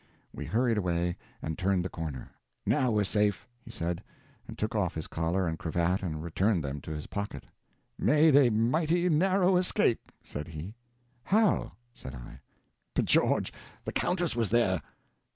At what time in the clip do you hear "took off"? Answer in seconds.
4.57-4.95